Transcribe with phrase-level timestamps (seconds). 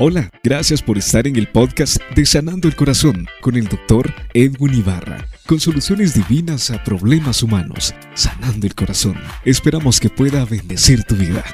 [0.00, 4.74] Hola, gracias por estar en el podcast de Sanando el Corazón con el doctor Edwin
[4.74, 9.14] Ibarra, con soluciones divinas a problemas humanos, sanando el corazón.
[9.44, 11.44] Esperamos que pueda bendecir tu vida.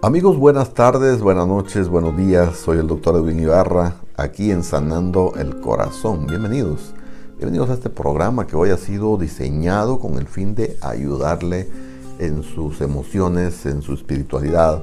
[0.00, 2.56] Amigos, buenas tardes, buenas noches, buenos días.
[2.56, 6.28] Soy el doctor Edwin Ibarra, aquí en Sanando el Corazón.
[6.28, 6.94] Bienvenidos.
[7.38, 11.79] Bienvenidos a este programa que hoy ha sido diseñado con el fin de ayudarle
[12.20, 14.82] en sus emociones, en su espiritualidad,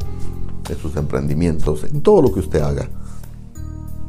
[0.68, 2.90] en sus emprendimientos, en todo lo que usted haga.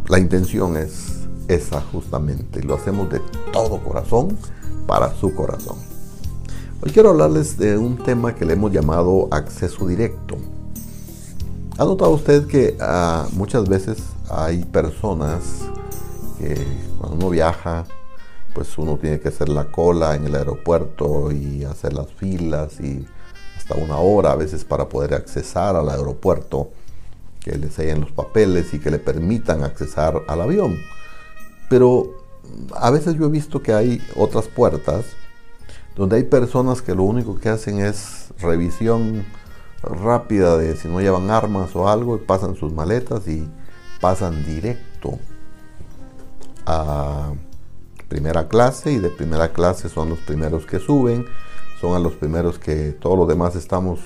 [0.09, 3.21] La intención es esa justamente, lo hacemos de
[3.53, 4.37] todo corazón
[4.87, 5.77] para su corazón.
[6.81, 10.37] Hoy quiero hablarles de un tema que le hemos llamado acceso directo.
[11.77, 13.99] ¿Ha notado usted que ah, muchas veces
[14.31, 15.43] hay personas
[16.39, 16.57] que
[16.99, 17.85] cuando uno viaja,
[18.55, 23.07] pues uno tiene que hacer la cola en el aeropuerto y hacer las filas y
[23.75, 26.71] una hora a veces para poder accesar al aeropuerto,
[27.41, 30.77] que le sellen los papeles y que le permitan accesar al avión.
[31.69, 32.15] Pero
[32.75, 35.05] a veces yo he visto que hay otras puertas
[35.97, 39.25] donde hay personas que lo único que hacen es revisión
[39.83, 43.49] rápida de si no llevan armas o algo y pasan sus maletas y
[44.01, 45.19] pasan directo
[46.67, 47.33] a
[48.09, 51.27] primera clase y de primera clase son los primeros que suben
[51.81, 54.01] son a los primeros que todos los demás estamos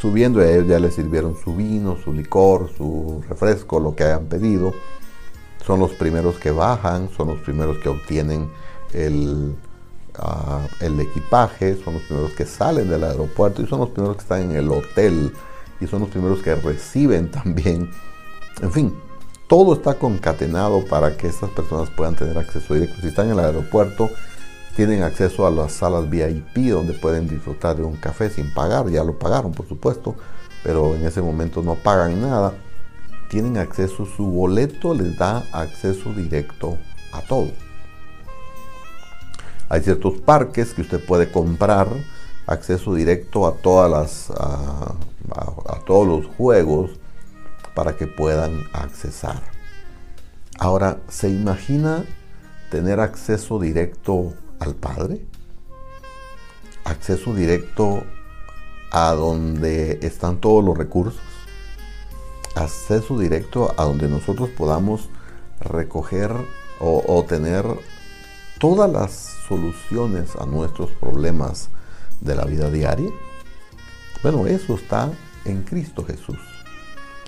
[0.00, 4.04] subiendo y a ellos ya les sirvieron su vino, su licor, su refresco, lo que
[4.04, 4.74] hayan pedido.
[5.64, 8.50] Son los primeros que bajan, son los primeros que obtienen
[8.92, 9.54] el,
[10.18, 14.22] ah, el equipaje, son los primeros que salen del aeropuerto y son los primeros que
[14.22, 15.32] están en el hotel
[15.80, 17.90] y son los primeros que reciben también.
[18.60, 18.94] En fin,
[19.46, 23.00] todo está concatenado para que estas personas puedan tener acceso directo.
[23.00, 24.10] Si están en el aeropuerto,
[24.76, 29.04] tienen acceso a las salas VIP donde pueden disfrutar de un café sin pagar, ya
[29.04, 30.14] lo pagaron por supuesto,
[30.64, 32.54] pero en ese momento no pagan nada.
[33.28, 36.78] Tienen acceso, su boleto les da acceso directo
[37.12, 37.50] a todo.
[39.68, 41.88] Hay ciertos parques que usted puede comprar
[42.46, 44.94] acceso directo a todas las a,
[45.86, 46.90] todos los juegos
[47.74, 49.40] para que puedan accesar.
[50.58, 52.04] Ahora, ¿se imagina
[52.70, 55.24] tener acceso directo al Padre,
[56.84, 58.04] acceso directo
[58.90, 61.20] a donde están todos los recursos,
[62.54, 65.08] acceso directo a donde nosotros podamos
[65.60, 66.30] recoger
[66.78, 67.64] o, tener
[68.58, 69.12] todas las
[69.46, 71.68] soluciones a nuestros problemas
[72.20, 73.10] de la vida diaria.
[74.22, 75.12] Bueno, eso está
[75.44, 76.38] en Cristo Jesús.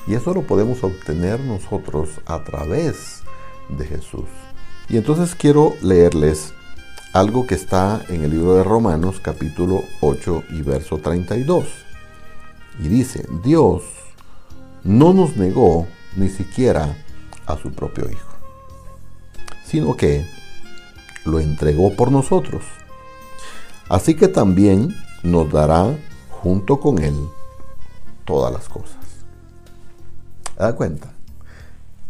[0.09, 3.23] Y eso lo podemos obtener nosotros a través
[3.69, 4.29] de Jesús.
[4.89, 6.53] Y entonces quiero leerles
[7.15, 11.65] algo que está en el libro de Romanos capítulo 8 y verso 32.
[12.81, 13.85] Y dice, Dios
[14.83, 15.87] no nos negó
[16.17, 16.97] ni siquiera
[17.47, 18.33] a su propio Hijo,
[19.65, 20.27] sino que
[21.25, 22.65] lo entregó por nosotros.
[23.89, 24.93] Así que también
[25.23, 25.97] nos dará
[26.31, 27.15] junto con Él
[28.25, 28.99] todas las cosas.
[30.57, 31.13] ¿Se da cuenta?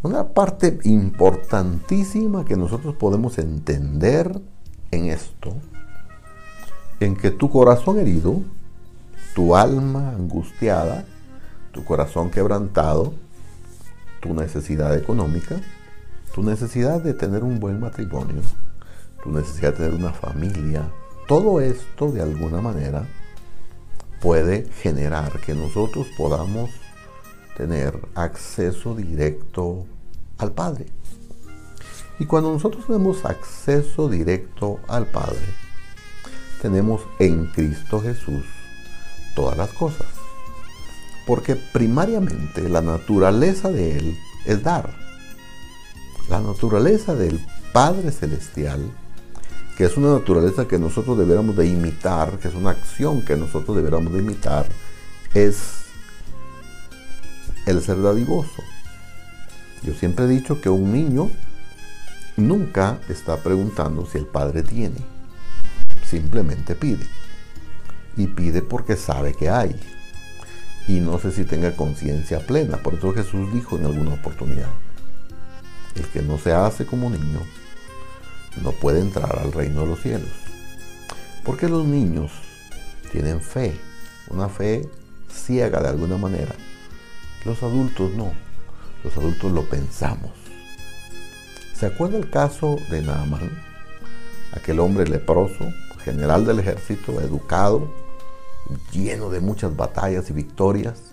[0.03, 4.41] Una parte importantísima que nosotros podemos entender
[4.95, 5.55] en esto,
[7.01, 8.41] en que tu corazón herido,
[9.35, 11.05] tu alma angustiada,
[11.73, 13.15] tu corazón quebrantado,
[14.21, 15.61] tu necesidad económica,
[16.35, 18.43] tu necesidad de tener un buen matrimonio,
[19.23, 20.89] tu necesidad de tener una familia,
[21.27, 23.07] todo esto de alguna manera
[24.21, 26.71] puede generar que nosotros podamos
[27.57, 29.85] tener acceso directo
[30.39, 30.87] al Padre.
[32.19, 35.45] Y cuando nosotros tenemos acceso directo al Padre,
[36.63, 38.45] tenemos en Cristo Jesús
[39.35, 40.07] todas las cosas.
[41.27, 44.95] Porque primariamente la naturaleza de Él es dar.
[46.29, 48.81] La naturaleza del Padre Celestial,
[49.77, 53.77] que es una naturaleza que nosotros deberíamos de imitar, que es una acción que nosotros
[53.77, 54.67] deberíamos de imitar,
[55.35, 55.85] es
[57.67, 58.63] el ser dadivoso.
[59.83, 61.31] Yo siempre he dicho que un niño
[62.37, 64.99] nunca está preguntando si el Padre tiene.
[66.07, 67.07] Simplemente pide.
[68.17, 69.79] Y pide porque sabe que hay.
[70.87, 72.79] Y no sé si tenga conciencia plena.
[72.79, 74.71] Por eso Jesús dijo en alguna oportunidad,
[75.95, 77.41] el que no se hace como niño
[78.63, 80.31] no puede entrar al reino de los cielos.
[81.45, 82.33] Porque los niños
[83.13, 83.79] tienen fe,
[84.29, 84.89] una fe
[85.33, 86.55] ciega de alguna manera.
[87.45, 88.33] Los adultos no.
[89.03, 90.44] Los adultos lo pensamos
[91.85, 93.51] ¿Se acuerda el caso de Naaman?
[94.55, 95.67] Aquel hombre leproso,
[95.99, 97.93] general del ejército, educado,
[98.91, 101.13] lleno de muchas batallas y victorias,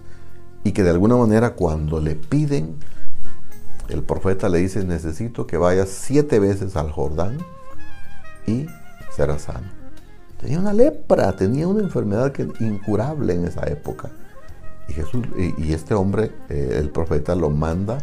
[0.64, 2.78] y que de alguna manera cuando le piden,
[3.90, 7.40] el profeta le dice, necesito que vayas siete veces al Jordán
[8.48, 8.66] y
[9.14, 9.68] serás sano.
[10.40, 14.10] Tenía una lepra, tenía una enfermedad que, incurable en esa época.
[14.88, 15.28] Y, Jesús,
[15.58, 17.98] y, este hombre, eh, el profeta, lo manda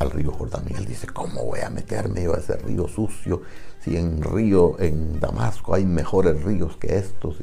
[0.00, 0.64] al río Jordán.
[0.68, 3.42] Y él dice, ¿cómo voy a meterme yo a ese río sucio?
[3.80, 7.36] Si en río, en Damasco hay mejores ríos que estos.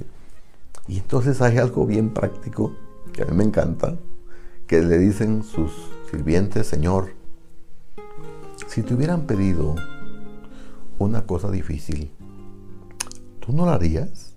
[0.88, 2.76] Y entonces hay algo bien práctico
[3.14, 3.98] que a mí me encanta,
[4.68, 5.72] que le dicen sus
[6.12, 7.14] sirvientes, Señor,
[8.68, 9.76] si te hubieran pedido
[11.00, 12.12] una cosa difícil,
[13.40, 14.36] ¿tú no la harías?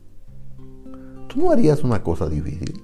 [1.29, 2.83] ¿Tú no harías una cosa difícil?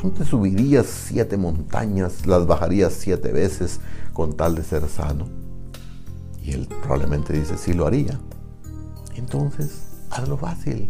[0.00, 3.80] ¿Tú te subirías siete montañas, las bajarías siete veces
[4.18, 5.28] con tal de ser sano?
[6.42, 8.18] Y él probablemente dice, sí lo haría.
[9.14, 10.88] Entonces, hazlo fácil.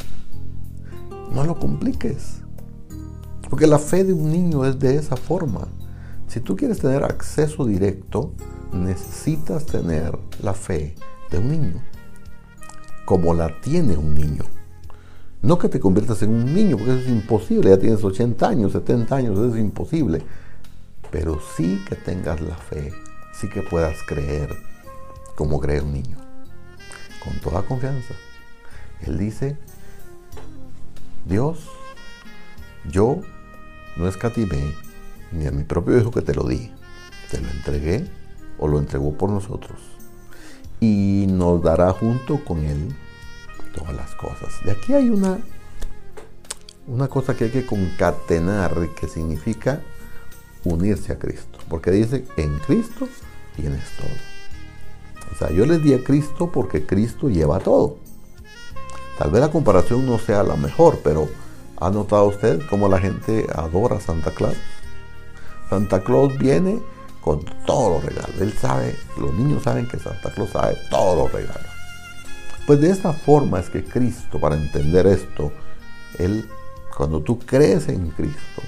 [1.31, 2.41] No lo compliques.
[3.51, 5.69] Porque la fe de un niño es de esa forma.
[6.27, 8.33] Si tú quieres tener acceso directo,
[8.73, 10.95] necesitas tener la fe
[11.31, 11.83] de un niño.
[13.05, 14.45] Como la tiene un niño.
[15.43, 17.69] No que te conviertas en un niño, porque eso es imposible.
[17.69, 20.23] Ya tienes 80 años, 70 años, eso es imposible.
[21.11, 22.91] Pero sí que tengas la fe,
[23.39, 24.57] sí que puedas creer
[25.37, 26.17] como cree un niño.
[27.23, 28.15] Con toda confianza.
[29.03, 29.57] Él dice,
[31.25, 31.69] Dios,
[32.91, 33.21] yo
[33.97, 34.75] no escatimé
[35.31, 36.73] ni a mi propio hijo que te lo di.
[37.31, 38.09] Te lo entregué
[38.59, 39.79] o lo entregó por nosotros.
[40.81, 42.95] Y nos dará junto con él
[43.75, 44.65] todas las cosas.
[44.65, 45.39] De aquí hay una,
[46.87, 49.81] una cosa que hay que concatenar, que significa
[50.65, 51.59] unirse a Cristo.
[51.69, 53.09] Porque dice, en Cristo
[53.59, 55.33] tienes todo.
[55.33, 57.97] O sea, yo les di a Cristo porque Cristo lleva todo.
[59.19, 61.29] Tal vez la comparación no sea la mejor, pero
[61.81, 64.57] ¿ha notado usted cómo la gente adora a Santa Claus?
[65.69, 66.81] Santa Claus viene
[67.21, 68.41] con todos los regalos.
[68.41, 71.67] Él sabe, los niños saben que Santa Claus sabe todos los regalos.
[72.67, 75.53] Pues de esta forma es que Cristo, para entender esto,
[76.19, 76.49] Él,
[76.97, 78.63] cuando tú crees en Cristo,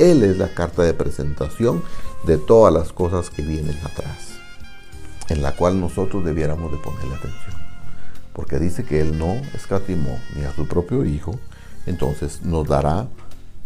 [0.00, 1.82] Él es la carta de presentación
[2.24, 4.40] de todas las cosas que vienen atrás
[5.30, 7.54] en la cual nosotros debiéramos de ponerle atención.
[8.32, 11.38] Porque dice que Él no escatimó ni a su propio Hijo,
[11.86, 13.08] entonces nos dará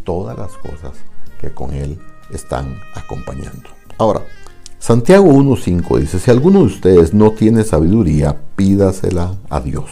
[0.05, 0.93] todas las cosas
[1.41, 1.99] que con Él
[2.31, 3.71] están acompañando.
[3.97, 4.23] Ahora,
[4.79, 9.91] Santiago 1.5 dice, si alguno de ustedes no tiene sabiduría, pídasela a Dios.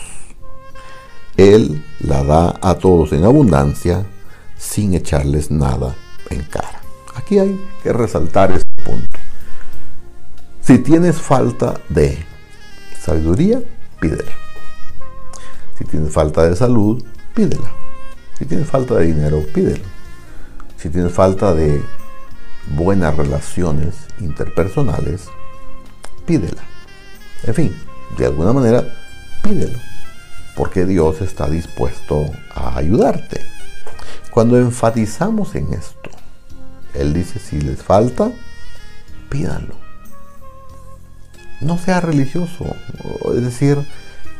[1.37, 4.05] Él la da a todos en abundancia
[4.59, 5.97] sin echarles nada
[6.33, 6.81] en cara.
[7.15, 9.19] Aquí hay que resaltar este punto.
[10.61, 12.25] Si tienes falta de
[12.99, 13.61] sabiduría,
[14.01, 14.33] pídela.
[15.79, 17.71] Si tienes falta de salud, pídela.
[18.39, 19.85] Si tienes falta de dinero, pídela.
[20.77, 21.83] Si tienes falta de
[22.69, 25.29] buenas relaciones interpersonales,
[26.27, 26.63] pídela.
[27.45, 27.77] En fin,
[28.17, 28.85] de alguna manera,
[29.43, 29.79] pídelo.
[30.57, 32.25] Porque Dios está dispuesto
[32.55, 33.41] a ayudarte.
[34.31, 36.11] Cuando enfatizamos en esto,
[36.95, 38.33] Él dice, si les falta,
[39.29, 39.75] pídanlo.
[41.61, 42.65] No sea religioso,
[43.35, 43.79] es decir,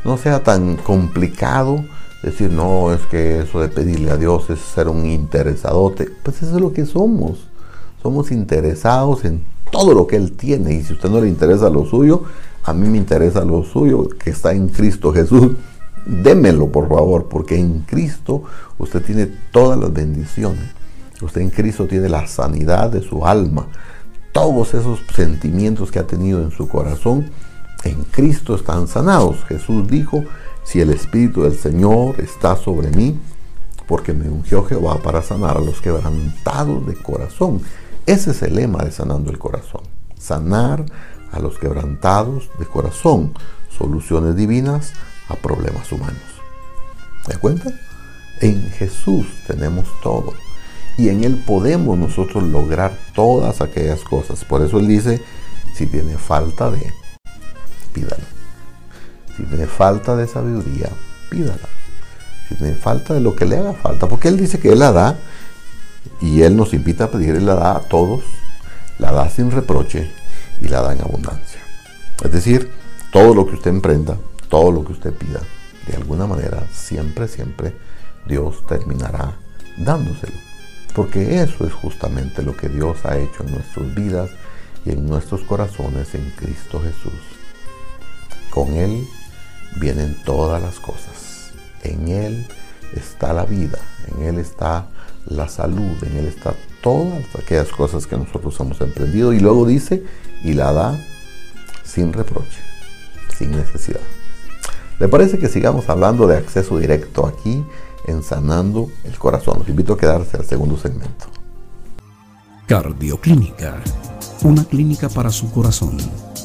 [0.03, 1.83] no sea tan complicado
[2.23, 6.55] decir, no, es que eso de pedirle a Dios es ser un interesadote, pues eso
[6.55, 7.47] es lo que somos,
[8.01, 10.73] somos interesados en todo lo que Él tiene.
[10.73, 12.23] Y si a usted no le interesa lo suyo,
[12.63, 15.53] a mí me interesa lo suyo que está en Cristo Jesús,
[16.05, 18.43] démelo por favor, porque en Cristo
[18.77, 20.63] usted tiene todas las bendiciones,
[21.25, 23.67] usted en Cristo tiene la sanidad de su alma,
[24.31, 27.29] todos esos sentimientos que ha tenido en su corazón,
[27.83, 29.43] en Cristo están sanados.
[29.45, 30.23] Jesús dijo,
[30.63, 33.19] si el Espíritu del Señor está sobre mí,
[33.87, 37.61] porque me ungió Jehová para sanar a los quebrantados de corazón.
[38.05, 39.81] Ese es el lema de sanando el corazón.
[40.17, 40.85] Sanar
[41.31, 43.33] a los quebrantados de corazón.
[43.77, 44.93] Soluciones divinas
[45.27, 46.21] a problemas humanos.
[47.27, 47.71] ¿Me cuenta?
[48.39, 50.33] En Jesús tenemos todo
[50.97, 54.43] y en Él podemos nosotros lograr todas aquellas cosas.
[54.45, 55.21] Por eso Él dice,
[55.73, 56.93] si tiene falta de,
[57.93, 58.23] pídala.
[59.35, 60.89] Si tiene falta de sabiduría,
[61.29, 61.69] pídala.
[62.47, 64.91] Si tiene falta de lo que le haga falta, porque Él dice que Él la
[64.91, 65.17] da
[66.21, 68.23] y Él nos invita a pedir, Él la da a todos,
[68.99, 70.11] la da sin reproche
[70.61, 71.59] y la da en abundancia.
[72.23, 72.69] Es decir,
[73.11, 74.17] todo lo que usted emprenda,
[74.49, 75.41] todo lo que usted pida,
[75.87, 77.73] de alguna manera, siempre, siempre,
[78.27, 79.37] Dios terminará
[79.77, 80.52] dándoselo.
[80.95, 84.29] Porque eso es justamente lo que Dios ha hecho en nuestras vidas
[84.85, 87.19] y en nuestros corazones en Cristo Jesús.
[88.49, 89.07] Con Él
[89.79, 91.51] vienen todas las cosas.
[91.83, 92.47] En Él
[92.95, 94.87] está la vida en Él está
[95.25, 99.33] la salud, en Él está todas aquellas cosas que nosotros hemos emprendido.
[99.33, 100.03] Y luego dice,
[100.43, 100.99] y la da
[101.83, 102.59] sin reproche,
[103.37, 104.01] sin necesidad.
[104.99, 107.63] ¿Le parece que sigamos hablando de acceso directo aquí
[108.05, 109.59] en Sanando el Corazón?
[109.59, 111.25] Los invito a quedarse al segundo segmento.
[112.67, 113.81] Cardioclínica,
[114.43, 115.97] una clínica para su corazón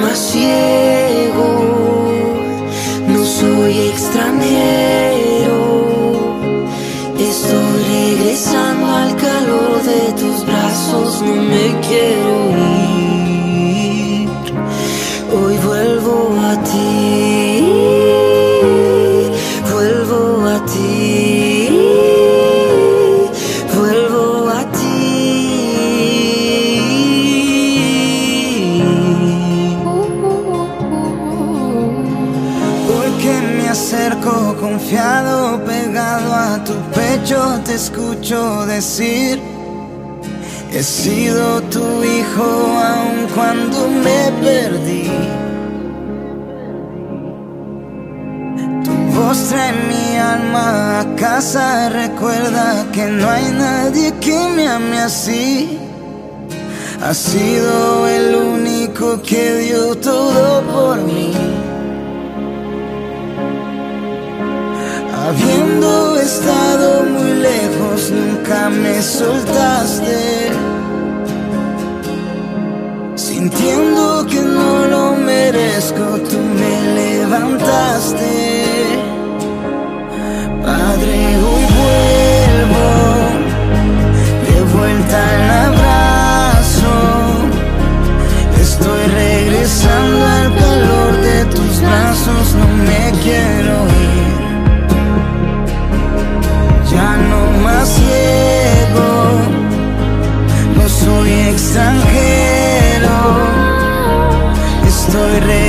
[0.04, 0.93] Ya
[37.24, 39.40] pecho, te escucho decir,
[40.70, 45.10] he sido tu hijo aun cuando me perdí.
[48.84, 55.00] Tu voz trae mi alma a casa, recuerda que no hay nadie que me ame
[55.00, 55.78] así.
[57.02, 61.53] Has sido el único que dio todo por mí.
[65.26, 70.50] Habiendo estado muy lejos, nunca me soltaste.
[73.14, 78.64] Sintiendo que no lo merezco, tú me levantaste.
[80.62, 81.16] Padre,
[81.48, 82.88] hoy vuelvo
[84.46, 86.94] de vuelta al abrazo.
[88.60, 93.93] Estoy regresando al calor de tus brazos, no me quiero
[97.84, 99.08] ciego,
[100.76, 103.16] no soy extranjero.
[104.86, 105.63] Estoy regresando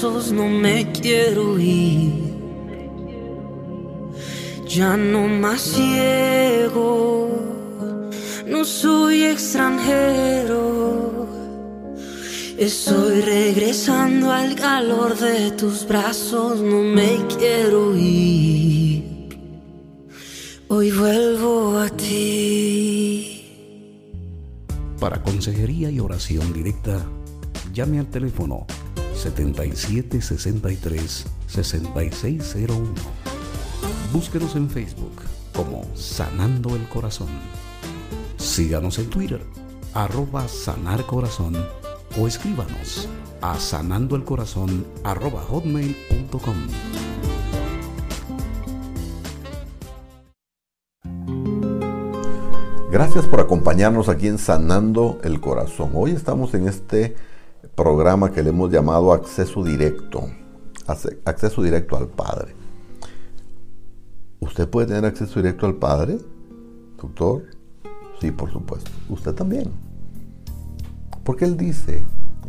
[0.00, 2.30] brazos, no me quiero ir.
[4.66, 7.28] Ya no más ciego,
[8.46, 11.28] no soy extranjero.
[12.56, 19.28] Estoy regresando al calor de tus brazos, no me quiero ir.
[20.68, 23.36] Hoy vuelvo a ti.
[24.98, 27.04] Para consejería y oración directa,
[27.72, 28.66] llame al teléfono
[29.22, 33.30] 7763 6601
[34.12, 35.22] Búsquenos en Facebook
[35.54, 37.28] como Sanando el Corazón.
[38.38, 39.40] Síganos en Twitter,
[39.94, 41.04] arroba Sanar
[42.18, 43.08] o escríbanos
[43.40, 46.56] a sanandoelcorazón arroba hotmail.com.
[52.90, 55.92] Gracias por acompañarnos aquí en Sanando el Corazón.
[55.94, 57.14] Hoy estamos en este
[57.80, 60.28] programa que le hemos llamado Acceso Directo,
[61.24, 62.54] Acceso Directo al Padre.
[64.38, 66.18] ¿Usted puede tener acceso directo al Padre,
[67.00, 67.44] doctor?
[68.20, 68.90] Sí, por supuesto.
[69.08, 69.70] Usted también.
[71.24, 72.04] Porque Él dice,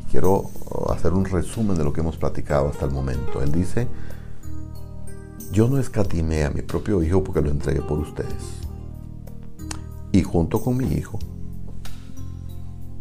[0.10, 0.50] quiero
[0.89, 3.41] hacer un resumen de lo que hemos platicado hasta el momento.
[3.41, 3.88] Él dice,
[5.54, 8.60] yo no escatimé a mi propio hijo porque lo entregué por ustedes.
[10.12, 11.20] Y junto con mi hijo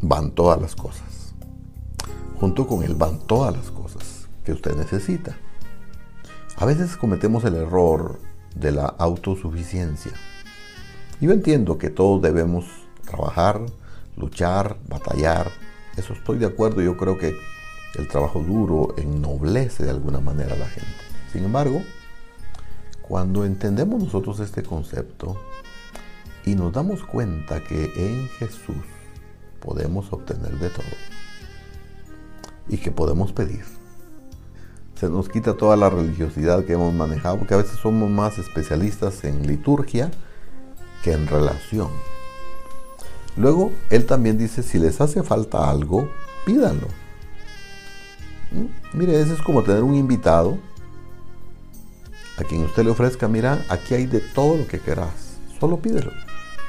[0.00, 1.19] van todas las cosas.
[2.40, 5.36] Junto con él van todas las cosas que usted necesita.
[6.56, 8.18] A veces cometemos el error
[8.54, 10.12] de la autosuficiencia.
[11.20, 12.64] Yo entiendo que todos debemos
[13.04, 13.60] trabajar,
[14.16, 15.50] luchar, batallar.
[15.98, 16.80] Eso estoy de acuerdo.
[16.80, 17.36] Yo creo que
[17.98, 20.88] el trabajo duro ennoblece de alguna manera a la gente.
[21.32, 21.82] Sin embargo,
[23.02, 25.36] cuando entendemos nosotros este concepto
[26.46, 28.76] y nos damos cuenta que en Jesús
[29.60, 31.29] podemos obtener de todo
[32.70, 33.64] y que podemos pedir,
[34.94, 39.24] se nos quita toda la religiosidad que hemos manejado, porque a veces somos más especialistas
[39.24, 40.10] en liturgia
[41.02, 41.88] que en relación.
[43.36, 46.10] Luego, él también dice, si les hace falta algo,
[46.44, 46.88] pídanlo.
[48.52, 48.98] ¿Mm?
[48.98, 50.58] Mire, eso es como tener un invitado
[52.36, 56.10] a quien usted le ofrezca, mira, aquí hay de todo lo que querás, solo pídelo.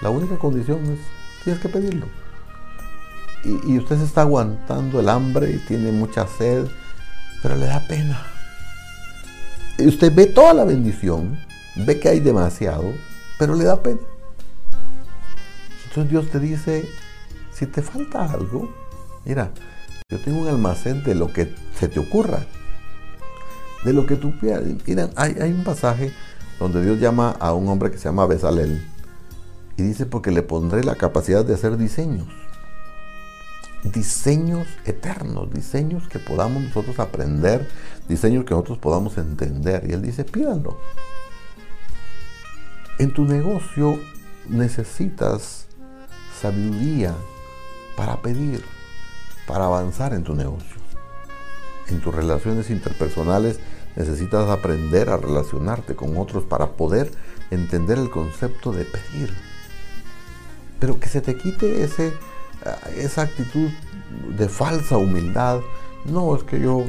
[0.01, 0.99] La única condición es,
[1.43, 2.07] tienes que pedirlo.
[3.43, 6.67] Y, usted se está aguantando el hambre y tiene mucha sed
[7.41, 8.21] pero le da pena.
[9.77, 11.39] Y usted ve toda la bendición,
[11.75, 12.93] ve que hay demasiado,
[13.39, 13.99] pero le da pena.
[15.85, 16.87] Entonces Dios te dice,
[17.51, 18.71] si te falta algo,
[19.25, 19.51] mira,
[20.09, 22.45] yo tengo un almacén de lo que se te ocurra,
[23.83, 24.61] de lo que tú pidas.
[24.85, 26.13] Mira, hay, hay un pasaje
[26.59, 28.87] donde Dios llama a un hombre que se llama Besalel
[29.77, 32.27] y dice, porque le pondré la capacidad de hacer diseños
[33.83, 37.67] diseños eternos, diseños que podamos nosotros aprender,
[38.07, 39.89] diseños que nosotros podamos entender.
[39.89, 40.77] Y él dice, pídanlo.
[42.99, 43.99] En tu negocio
[44.47, 45.65] necesitas
[46.39, 47.15] sabiduría
[47.95, 48.63] para pedir,
[49.47, 50.81] para avanzar en tu negocio.
[51.87, 53.59] En tus relaciones interpersonales
[53.95, 57.11] necesitas aprender a relacionarte con otros para poder
[57.49, 59.33] entender el concepto de pedir.
[60.79, 62.13] Pero que se te quite ese
[62.95, 63.69] esa actitud
[64.37, 65.61] de falsa humildad.
[66.05, 66.85] No, es que yo,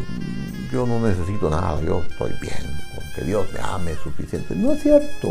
[0.72, 4.54] yo no necesito nada, yo estoy bien, porque Dios me ame suficiente.
[4.54, 5.28] No es cierto.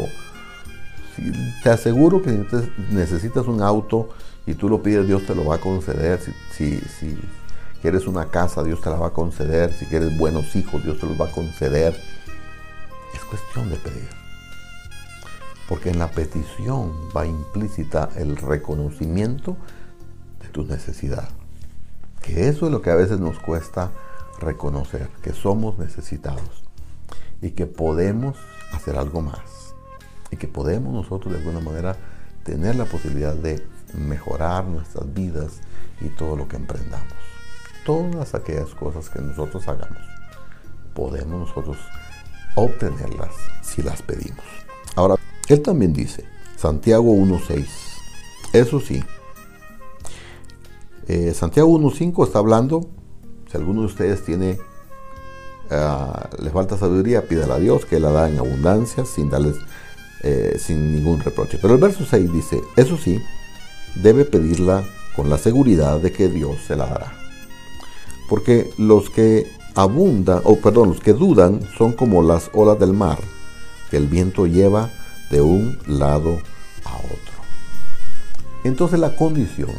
[1.63, 2.45] Te aseguro que
[2.91, 4.09] necesitas un auto
[4.45, 6.19] y tú lo pides, Dios te lo va a conceder.
[6.51, 7.17] Si, si,
[7.81, 9.73] quieres una casa, Dios te la va a conceder.
[9.73, 11.95] Si quieres buenos hijos, Dios te los va a conceder.
[13.13, 14.09] Es cuestión de pedir.
[15.67, 19.57] Porque en la petición va implícita el reconocimiento
[20.51, 21.29] tu necesidad.
[22.21, 23.91] Que eso es lo que a veces nos cuesta
[24.39, 26.63] reconocer, que somos necesitados
[27.41, 28.37] y que podemos
[28.73, 29.75] hacer algo más
[30.31, 31.95] y que podemos nosotros de alguna manera
[32.43, 35.59] tener la posibilidad de mejorar nuestras vidas
[35.99, 37.13] y todo lo que emprendamos.
[37.85, 40.01] Todas aquellas cosas que nosotros hagamos,
[40.93, 41.77] podemos nosotros
[42.55, 44.45] obtenerlas si las pedimos.
[44.95, 45.15] Ahora,
[45.47, 46.25] él también dice,
[46.57, 47.65] Santiago 1.6,
[48.53, 49.03] eso sí,
[51.07, 52.87] eh, Santiago 1.5 está hablando,
[53.49, 54.59] si alguno de ustedes tiene,
[55.71, 59.55] uh, le falta sabiduría, pídala a Dios, que la da en abundancia, sin darles,
[60.21, 61.57] eh, sin ningún reproche.
[61.61, 63.19] Pero el verso 6 dice, eso sí,
[63.95, 64.83] debe pedirla
[65.15, 67.11] con la seguridad de que Dios se la dará.
[68.29, 73.19] Porque los que abundan, o perdón, los que dudan son como las olas del mar,
[73.89, 74.89] que el viento lleva
[75.29, 76.39] de un lado
[76.85, 77.41] a otro.
[78.63, 79.71] Entonces la condición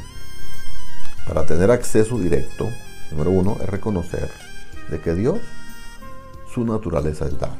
[1.26, 2.68] para tener acceso directo,
[3.10, 4.30] número uno, es reconocer
[4.88, 5.38] de que Dios,
[6.52, 7.56] su naturaleza es dar.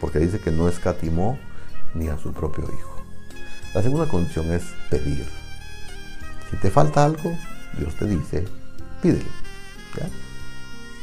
[0.00, 1.38] Porque dice que no escatimó
[1.94, 3.02] ni a su propio Hijo.
[3.74, 5.26] La segunda condición es pedir.
[6.50, 7.36] Si te falta algo,
[7.76, 8.44] Dios te dice,
[9.02, 9.28] pídelo.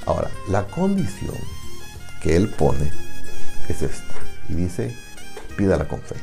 [0.06, 1.36] Ahora, la condición
[2.22, 2.92] que Él pone
[3.68, 4.16] es esta.
[4.50, 4.96] Y dice,
[5.58, 6.16] pídala con fe.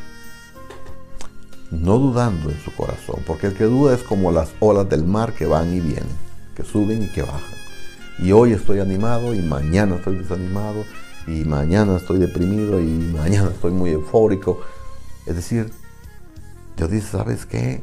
[1.73, 5.33] No dudando en su corazón, porque el que duda es como las olas del mar
[5.33, 6.05] que van y vienen,
[6.55, 7.59] que suben y que bajan.
[8.19, 10.85] Y hoy estoy animado y mañana estoy desanimado
[11.27, 14.61] y mañana estoy deprimido y mañana estoy muy eufórico.
[15.25, 15.73] Es decir,
[16.77, 17.83] Dios dice, ¿sabes qué?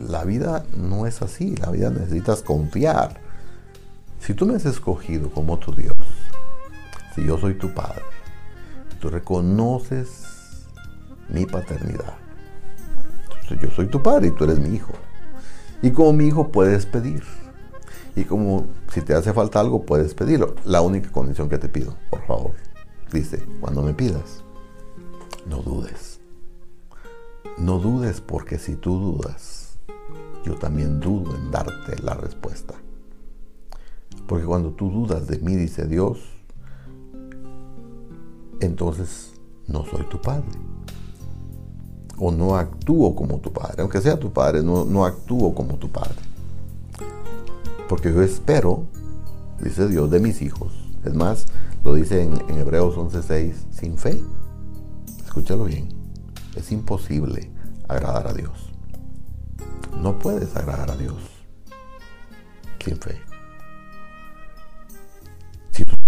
[0.00, 3.20] La vida no es así, la vida necesitas confiar.
[4.18, 5.96] Si tú me has escogido como tu Dios,
[7.14, 8.02] si yo soy tu Padre,
[9.00, 10.24] tú reconoces
[11.28, 12.29] mi paternidad.
[13.56, 14.92] Yo soy tu Padre y tú eres mi hijo.
[15.82, 17.22] Y como mi hijo puedes pedir.
[18.16, 20.54] Y como si te hace falta algo, puedes pedirlo.
[20.64, 22.52] La única condición que te pido, por favor,
[23.12, 24.44] dice, cuando me pidas,
[25.46, 26.20] no dudes.
[27.58, 29.78] No dudes porque si tú dudas,
[30.44, 32.74] yo también dudo en darte la respuesta.
[34.26, 36.18] Porque cuando tú dudas de mí, dice Dios,
[38.60, 39.32] entonces
[39.66, 40.46] no soy tu padre.
[42.20, 43.82] O no actúo como tu padre.
[43.82, 46.14] Aunque sea tu padre, no, no actúo como tu padre.
[47.88, 48.84] Porque yo espero,
[49.60, 50.72] dice Dios, de mis hijos.
[51.04, 51.46] Es más,
[51.82, 54.22] lo dice en, en Hebreos 11:6, sin fe.
[55.24, 55.88] Escúchalo bien.
[56.54, 57.50] Es imposible
[57.88, 58.70] agradar a Dios.
[60.00, 61.16] No puedes agradar a Dios
[62.84, 63.20] sin fe.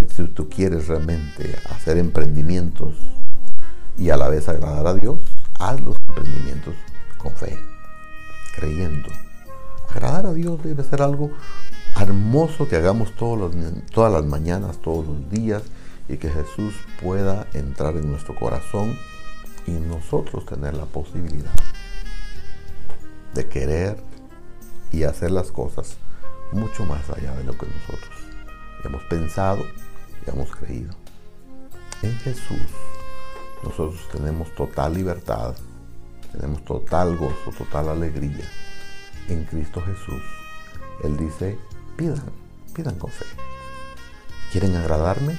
[0.08, 2.96] Si tú, quieres realmente hacer emprendimientos
[3.96, 5.22] y a la vez agradar a Dios,
[5.58, 6.74] haz los emprendimientos
[7.18, 7.58] con fe,
[8.54, 9.08] creyendo.
[9.90, 11.30] Agradar a Dios debe ser algo
[12.00, 13.52] hermoso que hagamos todos
[13.92, 15.62] todas las mañanas, todos los días,
[16.08, 18.96] y que Jesús pueda entrar en nuestro corazón
[19.66, 21.52] y nosotros tener la posibilidad
[23.34, 23.96] de querer
[24.90, 25.96] y hacer las cosas
[26.52, 28.10] mucho más allá de lo que nosotros
[28.84, 29.64] hemos pensado
[30.26, 30.94] y hemos creído.
[32.02, 32.58] En Jesús
[33.62, 35.54] nosotros tenemos total libertad,
[36.32, 38.48] tenemos total gozo, total alegría.
[39.28, 40.22] En Cristo Jesús,
[41.04, 41.58] Él dice,
[41.96, 42.22] pidan,
[42.74, 43.26] pidan con fe.
[44.50, 45.38] ¿Quieren agradarme?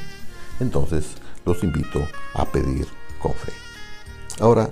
[0.60, 2.88] Entonces los invito a pedir
[3.20, 3.52] con fe.
[4.40, 4.72] Ahora,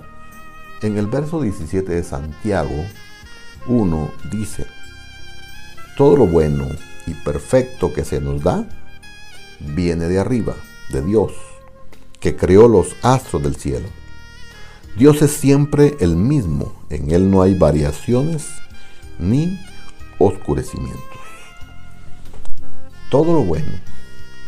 [0.80, 2.84] en el verso 17 de Santiago
[3.66, 4.66] 1 dice,
[5.96, 6.66] todo lo bueno
[7.06, 8.66] y perfecto que se nos da
[9.60, 10.54] viene de arriba,
[10.90, 11.32] de Dios,
[12.22, 13.88] que creó los astros del cielo.
[14.96, 18.48] Dios es siempre el mismo, en Él no hay variaciones
[19.18, 19.58] ni
[20.18, 21.02] oscurecimientos.
[23.10, 23.72] Todo lo bueno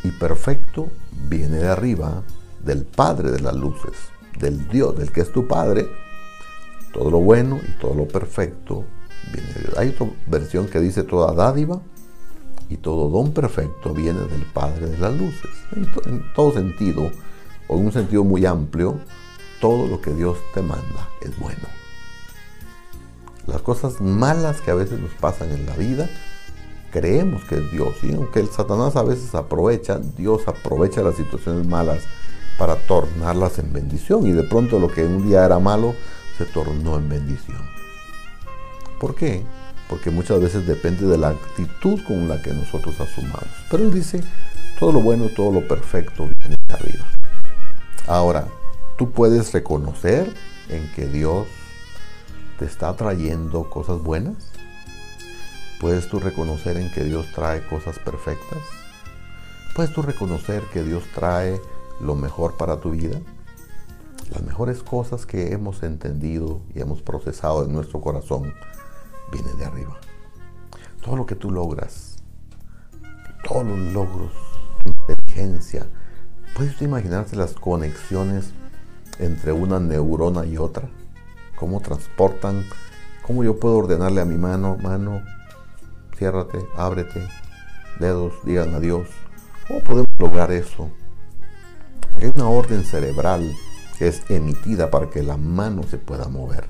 [0.04, 0.88] y perfecto
[1.28, 2.22] viene de arriba,
[2.64, 3.92] del Padre de las luces,
[4.38, 5.88] del Dios, del que es tu Padre.
[6.92, 8.84] Todo lo bueno y todo lo perfecto
[9.32, 9.78] viene de Dios.
[9.78, 11.80] Hay otra versión que dice toda dádiva
[12.68, 15.50] y todo don perfecto viene del Padre de las luces.
[16.06, 17.10] En, todo sentido,
[17.68, 18.98] o en un sentido muy amplio,
[19.60, 21.66] todo lo que Dios te manda es bueno.
[23.46, 26.08] Las cosas malas que a veces nos pasan en la vida,
[26.90, 27.94] creemos que es Dios.
[28.02, 32.02] Y aunque el Satanás a veces aprovecha, Dios aprovecha las situaciones malas
[32.58, 34.26] para tornarlas en bendición.
[34.26, 35.94] Y de pronto lo que un día era malo
[36.38, 37.60] se tornó en bendición.
[38.98, 39.44] ¿Por qué?
[39.88, 43.48] porque muchas veces depende de la actitud con la que nosotros asumamos.
[43.70, 44.22] Pero él dice,
[44.78, 47.04] todo lo bueno, todo lo perfecto viene de arriba.
[48.06, 48.48] Ahora,
[48.98, 50.34] tú puedes reconocer
[50.68, 51.46] en que Dios
[52.58, 54.52] te está trayendo cosas buenas.
[55.80, 58.58] ¿Puedes tú reconocer en que Dios trae cosas perfectas?
[59.74, 61.60] ¿Puedes tú reconocer que Dios trae
[61.98, 63.18] lo mejor para tu vida?
[64.30, 68.52] Las mejores cosas que hemos entendido y hemos procesado en nuestro corazón
[69.32, 69.98] viene de arriba.
[71.02, 72.16] Todo lo que tú logras,
[73.48, 74.32] todos los logros,
[74.82, 75.86] tu inteligencia,
[76.54, 78.52] ¿puedes imaginarte las conexiones
[79.18, 80.88] entre una neurona y otra?
[81.56, 82.64] ¿Cómo transportan?
[83.22, 85.22] ¿Cómo yo puedo ordenarle a mi mano, mano,
[86.16, 87.26] ciérrate, ábrete,
[87.98, 89.08] dedos, digan adiós?
[89.66, 90.90] ¿Cómo podemos lograr eso?
[92.16, 93.52] Hay una orden cerebral
[93.98, 96.66] que es emitida para que la mano se pueda mover.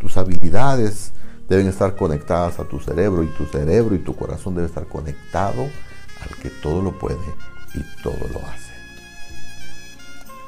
[0.00, 1.12] Tus habilidades
[1.48, 5.62] deben estar conectadas a tu cerebro y tu cerebro y tu corazón debe estar conectado
[5.62, 7.18] al que todo lo puede
[7.74, 8.75] y todo lo hace.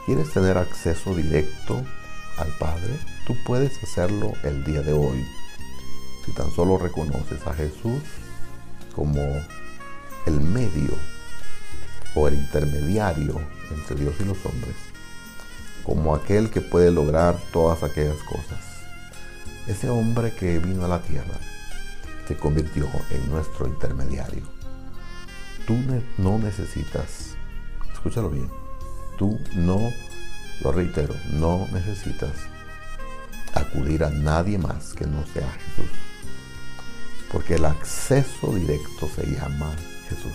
[0.08, 1.84] ¿Quieres tener acceso directo
[2.38, 2.98] al Padre?
[3.26, 5.22] Tú puedes hacerlo el día de hoy
[6.24, 8.00] si tan solo reconoces a Jesús
[8.96, 9.20] como
[10.24, 10.94] el medio
[12.14, 13.38] o el intermediario
[13.70, 14.76] entre Dios y los hombres,
[15.84, 18.64] como aquel que puede lograr todas aquellas cosas.
[19.66, 21.38] Ese hombre que vino a la tierra
[22.26, 24.44] se convirtió en nuestro intermediario.
[25.66, 25.76] Tú
[26.16, 27.36] no necesitas,
[27.92, 28.48] escúchalo bien,
[29.18, 29.92] tú no,
[30.62, 32.32] lo reitero, no necesitas
[33.52, 35.90] acudir a nadie más que no sea Jesús.
[37.30, 39.70] Porque el acceso directo se llama
[40.08, 40.32] Jesús.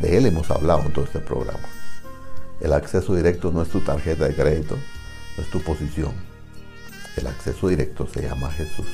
[0.00, 1.68] De Él hemos hablado en todo este programa.
[2.60, 4.78] El acceso directo no es tu tarjeta de crédito,
[5.36, 6.14] no es tu posición.
[7.16, 8.86] El acceso directo se llama Jesús.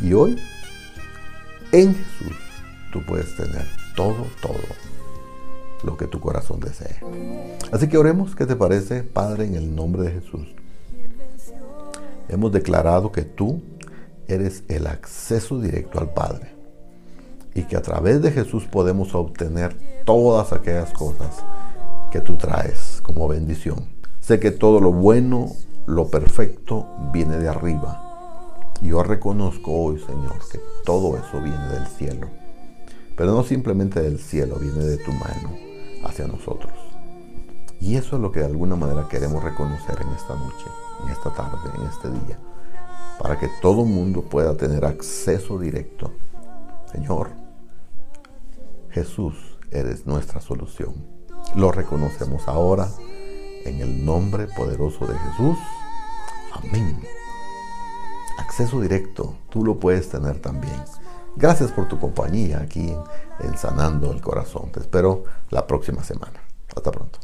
[0.00, 0.38] Y hoy,
[1.72, 2.36] en Jesús,
[2.92, 4.60] tú puedes tener todo, todo
[5.84, 6.96] lo que tu corazón desee.
[7.72, 10.54] Así que oremos, ¿qué te parece, Padre, en el nombre de Jesús?
[12.28, 13.62] Hemos declarado que tú
[14.26, 16.54] eres el acceso directo al Padre
[17.54, 21.44] y que a través de Jesús podemos obtener todas aquellas cosas
[22.10, 23.88] que tú traes como bendición.
[24.20, 25.52] Sé que todo lo bueno,
[25.86, 28.00] lo perfecto viene de arriba.
[28.80, 32.28] Yo reconozco hoy, Señor, que todo eso viene del cielo.
[33.16, 35.73] Pero no simplemente del cielo, viene de tu mano
[36.04, 36.72] hacia nosotros.
[37.80, 40.66] Y eso es lo que de alguna manera queremos reconocer en esta noche,
[41.02, 42.38] en esta tarde, en este día,
[43.20, 46.12] para que todo mundo pueda tener acceso directo.
[46.90, 47.30] Señor,
[48.90, 49.34] Jesús,
[49.70, 50.94] eres nuestra solución.
[51.56, 52.88] Lo reconocemos ahora
[53.64, 55.58] en el nombre poderoso de Jesús.
[56.52, 57.02] Amén.
[58.38, 60.80] Acceso directo, tú lo puedes tener también.
[61.36, 62.94] Gracias por tu compañía aquí
[63.40, 64.70] en Sanando el Corazón.
[64.70, 66.40] Te espero la próxima semana.
[66.74, 67.23] Hasta pronto.